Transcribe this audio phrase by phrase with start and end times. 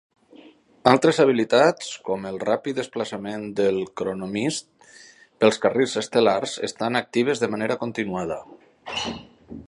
[0.91, 4.89] Altres habilitats, com el ràpid desplaçament del Chronomyst
[5.43, 8.39] pels carrils estel·lars, estan actives de manera continuada.